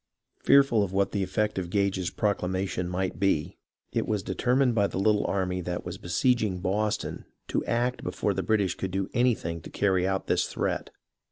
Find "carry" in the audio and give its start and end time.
9.69-10.07